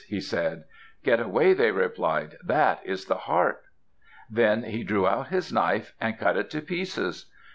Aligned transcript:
he 0.07 0.19
said. 0.19 0.63
"Get 1.03 1.19
away," 1.19 1.53
they 1.53 1.69
replied, 1.69 2.35
"that 2.43 2.79
is 2.83 3.05
the 3.05 3.29
heart." 3.29 3.61
Then 4.31 4.63
he 4.63 4.83
drew 4.83 5.05
out 5.05 5.27
his 5.27 5.53
knife 5.53 5.93
and 6.01 6.17
cut 6.17 6.37
it 6.37 6.49
to 6.49 6.61
pieces. 6.63 7.29